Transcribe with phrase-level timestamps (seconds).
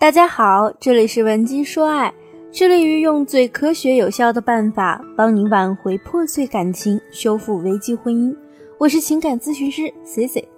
[0.00, 2.14] 大家好，这里是文姬说爱，
[2.52, 8.32] 致力于用最科学有效的办法帮您挽回破碎感情，修复危机婚姻。
[8.78, 10.48] 我是情感咨询师 C C，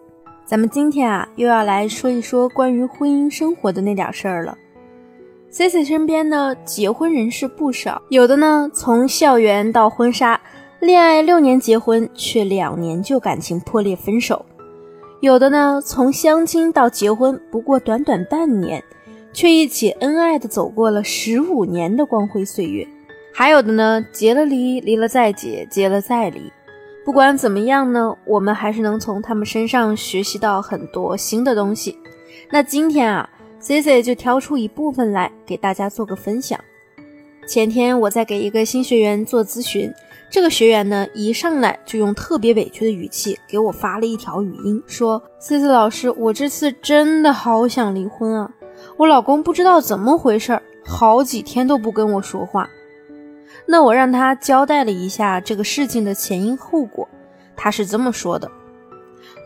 [0.45, 4.58] 咱们今天啊又要来说一说关于婚姻生活的那点事儿了。
[5.48, 10.38] C C 身边呢结婚人士不少，有的呢从校园到婚纱，
[10.80, 14.45] 恋爱六年结婚，却两年就感情破裂分手；
[15.20, 18.84] 有的呢从相亲到结婚，不过短短半年。
[19.40, 22.86] 却一起恩爱的走过了十五年的光辉岁月，
[23.32, 26.53] 还有的呢，结了离，离了再结，结了再离。
[27.07, 31.96] 不管怎么样呢，我们还是能从他们身上学习到很多新的东西。
[32.50, 33.27] 那今天啊
[33.61, 36.61] ，C C 就挑出一部分来给大家做个分享。
[37.47, 39.91] 前天我在给一个新学员做咨询，
[40.28, 48.52] 这个学员呢，一上来就用特别委屈的语气给我发了一条语音，说：“C C 老师，我这次真的好想离婚啊。”
[49.00, 52.69] 我老公不知道怎么回事，好几天都不跟我说话。
[53.64, 57.08] 那我让他交代了一下这个事情的前因后果，
[57.56, 58.50] 他是这么说的：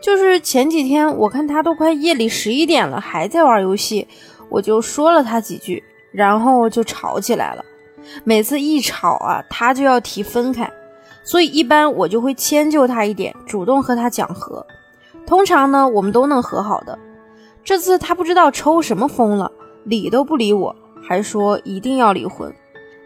[0.03, 4.05] 就是前几天我看他都快夜里十一点了还在玩游戏，
[4.49, 7.63] 我就说了他几句，然后就吵起来了。
[8.25, 10.69] 每次一吵啊，他就要提分开，
[11.23, 14.67] 所以一般我就会迁就他一点，主动和他讲和。
[15.25, 16.99] 通常呢，我们都能和好的。
[17.65, 19.51] 这次他不知道抽什么风了，
[19.85, 22.53] 理都不理我，还说一定要离婚。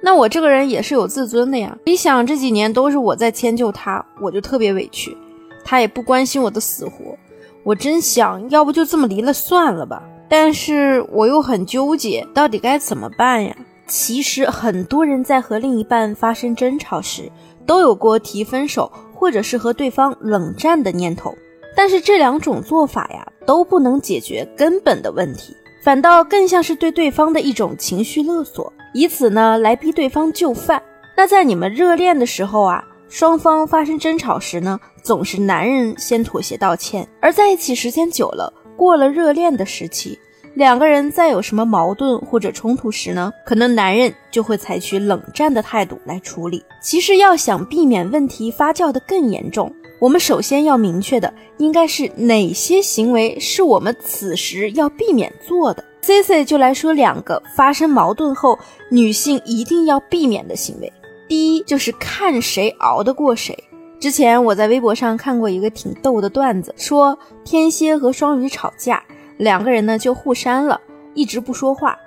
[0.02, 5.18] 那我这个人也是有自尊的呀，你想这几年都是我在迁就他，我就特别委屈，
[5.64, 7.18] 他也不关心我的死活。
[7.64, 13.56] 我真想要不就这么离了算了吧，但是我又很纠结，到底该怎么办呀？
[13.88, 17.32] 其实很多人在和另一半发生争吵时，
[17.66, 21.34] 都有过提分手或者是和对方冷战的念头。
[21.76, 30.80] 但是这两种做法呀，都不能解决根本的问题，反倒更像是对对方的一种情绪勒索，以此呢来逼对方就范。
[31.18, 40.20] 那在你们热恋的时候啊，双方发生争吵时呢，总是男人先妥协道歉；而在一起时间久了，过了热恋的时期，
[40.54, 46.64] 两个人再有什么矛盾或者冲突时呢，可能男人就会采取冷战的态度来处理。
[46.84, 49.74] 其实要想避免问题发酵的更严重。
[50.00, 55.84] 我们首先要明确的，应该是哪些行为是我们此时要避免做的。
[56.02, 58.58] C C 就来说两个发生矛盾后
[58.90, 60.92] 女性一定要避免的行为。
[61.28, 63.58] 第一就是看谁熬得过谁。
[64.00, 69.04] 之前我在微博上看过一个挺逗的段子，说天蝎和双鱼吵架，
[69.38, 70.80] 两个人呢就互删了，
[71.14, 71.98] 一直不说话。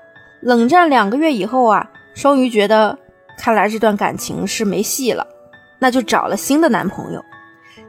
[0.40, 2.98] 冷战两个月以后啊，双鱼觉得
[3.38, 5.26] 看来这段感情是没戏了，
[5.78, 7.22] 那就找了新的男朋友。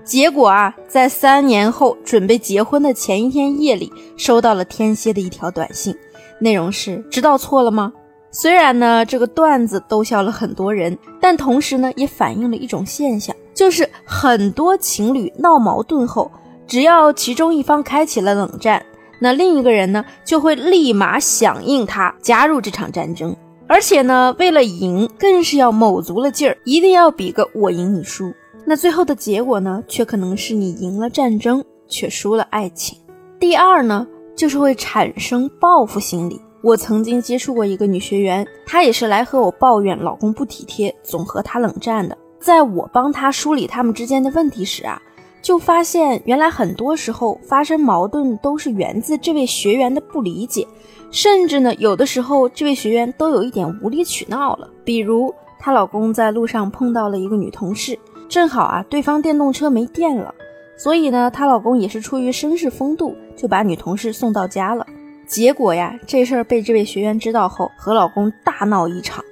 [0.04, 5.96] 结果啊，在三年后准备结婚的前一天夜里，收到了天蝎的一条短信，
[6.40, 7.94] 内容是：知道错了吗？
[8.32, 16.32] 虽然呢，这个段子逗笑了很多人，但同时呢，也反映了一种现象，就是很多情侣闹矛盾后，
[16.66, 18.84] 只要其中一方开启了冷战，
[19.20, 23.36] 那另一个人呢，就会立马响应他，加入这场战争，
[23.68, 28.34] 而且呢，为了赢，更是要卯足了劲儿，一定要比个我赢你输。
[28.66, 32.98] 那最后的结果呢，却可能是你赢了战争，却输了爱情。
[33.40, 36.40] 第二呢，就是会产生报复心理。
[36.62, 42.18] 我曾经接触过一个女学员，她也是来和我抱怨老公不体贴，总和她冷战的。
[42.40, 45.02] 在我帮她梳理他们之间的问题时啊，
[45.42, 50.66] 就发现原来很多时候发生矛盾都是源自这位学员的不理解，
[51.12, 54.70] 甚至呢，有的时候这位学员都有一点无理取闹了。
[54.86, 58.00] 比如她老公在路上碰到了一个女同事。
[58.34, 60.34] 正好啊，对方电动车没电了，
[60.76, 64.88] 所以呢，她老公也是出于绅士风度，就把女同事送到家了。
[65.28, 69.24] 结果呀，这事儿被这位学员知道后，和老公大闹一场，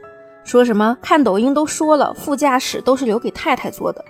[0.44, 4.06] 说什么看抖音都说了，副驾驶都是留给太太坐的，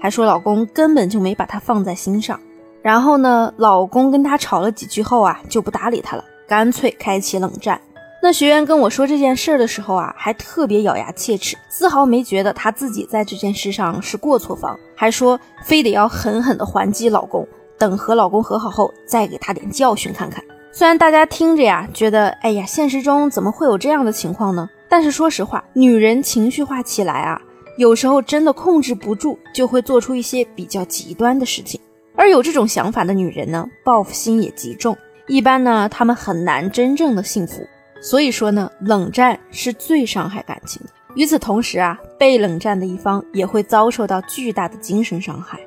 [0.00, 2.40] 还说老公根本就没把她放在心上。
[2.80, 7.78] 然后呢，老公跟她吵了几句后啊，就不搭理她了，干脆开启冷战。
[8.22, 20.44] 那学员跟我说这件事的时候啊，还特别咬牙切齿，丝毫没觉得她自己在这件事上是过错方，还说非得要狠狠的还击老公，等和老公和好后再给他点教训看看。
[20.70, 24.68] 虽然大家听着呀，觉得哎呀，现实中怎么会有这样的情况呢？
[24.86, 27.40] 但是说实话，女人情绪化起来啊，
[27.78, 31.80] 有时候真的控制不住，就会做出一些比较极端的事情。
[32.14, 34.94] 而有这种想法的女人呢，报复心也极重，
[35.26, 37.66] 一般呢，她们很难真正的幸福。
[38.00, 40.90] 所以说呢，冷战是最伤害感情的。
[41.16, 45.58] 与此同时啊，被冷战的一方也会遭受到巨大的精神伤害。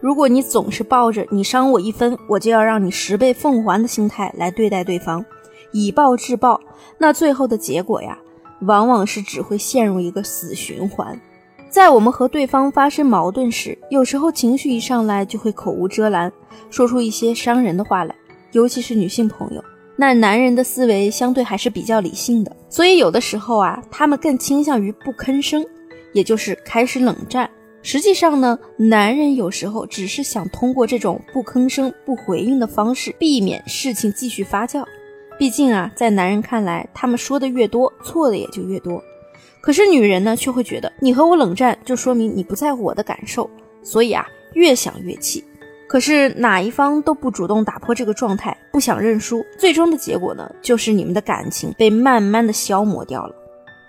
[0.00, 5.24] 如果你总是抱着“你伤我一分，我就要让你十倍奉还”的心态来对待对方，
[5.72, 6.60] 以暴制暴，
[6.98, 8.18] 那最后的结果呀，
[8.62, 11.20] 往往是只会陷入一个死循环。
[11.68, 16.32] 在我们和对方发生矛盾时，有时候情绪一上来就会口无遮拦，
[16.68, 18.14] 说出一些伤人的话来，
[18.52, 19.64] 尤其是女性朋友。
[20.02, 25.64] 那男人的思维相对还是比较理性的，所以有的时候啊，他们更倾向于不吭声，
[26.12, 27.48] 也就是开始冷战。
[27.84, 34.84] 实际上呢，男人有时候只是想通过这种不吭声、不回应的方式，避免事情继续发酵。
[35.38, 39.00] 毕竟啊，在男人看来，他们说的越多，错的也就越多。
[39.60, 43.48] 可是女人呢，却会觉得你和我冷战，就说明你不在乎我的感受，
[43.84, 45.44] 所以啊，越想越气。
[45.92, 53.34] 可是哪一方都不主动打破这个状态，不想认输，最终的结果呢，就是你们的感情被慢慢的消磨掉了。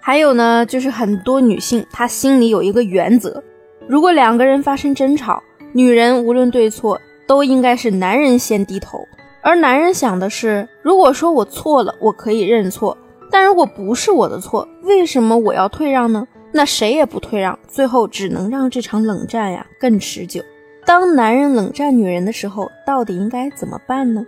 [0.01, 3.41] 还有呢，就是很多女性她心里有一个原则，
[3.88, 5.41] 如果两个人发生争吵，
[5.71, 9.07] 女人无论对错，都应该是男人先低头，
[9.41, 12.97] 而男人想的是，如果说我错了，我可以认错。
[13.31, 16.27] 但如果不是我的错，为什么我要退让呢？
[16.51, 20.44] 那谁也不退让，最后只能让这场冷战呀更持久。
[20.85, 24.25] 当男人冷战女人的时候，到底应该怎么办呢？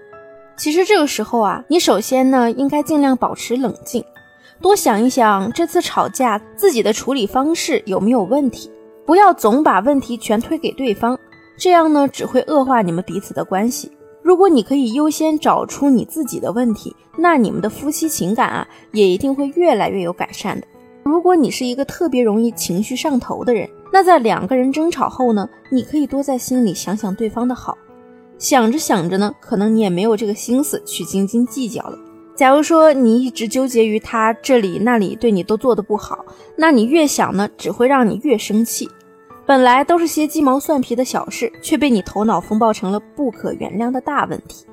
[0.57, 4.03] 其实这个时候啊，你首先呢应该尽量保持冷静，
[4.61, 8.71] 多想一想这次吵架自己的处理方式有没有问题，
[9.05, 11.19] 不要总把问题全推给对方，
[11.57, 13.91] 这样呢只会恶化你们彼此的关系。
[14.23, 20.65] 如果你可以优先找出你自己的问题，那你们的夫妻情感啊，也一定会越来越有改善的。
[21.07, 27.77] 如果你是一个特别容易情绪上头的人，那在两个人争吵后呢，你可以多在心里想想对方的好，
[28.39, 31.99] 想着想着呢，可能你也没有这个心思去斤斤计较了。
[32.35, 36.25] 假如说你一直纠结于他这里那里对你都做的不好，
[36.55, 38.89] 那你越想呢，只会让你越生气。
[39.45, 44.65] 本来都是些鸡毛蒜皮的小事，却被你头脑风暴成了不可原谅的大问题。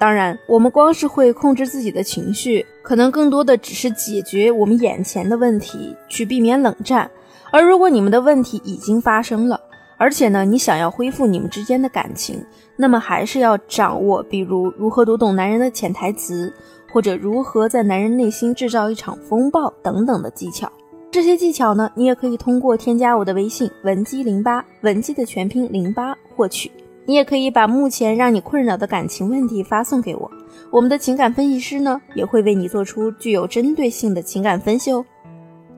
[0.00, 7.10] 当然，我们光是会控制自己的情绪，可能更多的只是解决我们眼前的问题，去避免冷战。
[7.52, 9.60] 而如果你们的问题已经发生了，
[9.98, 12.42] 而且呢，你想要恢复你们之间的感情，
[12.76, 16.50] 那么还是要掌握，比如如何读懂男人的潜台词，
[16.90, 20.72] 或者如何在男人内心制造一场风暴等等的技巧。
[21.10, 26.70] 这些技巧呢，你也可以通过添加我的微信文姬零八，文姬的全拼零八获取。
[27.10, 30.30] 你也可以把目前让你困扰的感情问题发送给我，
[30.70, 35.04] 我们的情感分析师呢也会为你做出具有针对性的情感分析哦。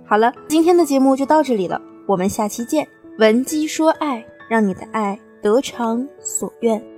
[0.05, 2.87] 好了，今天的节目就到这里了，我们下期见。
[3.19, 6.92] 闻鸡说爱，让你的爱得偿所愿。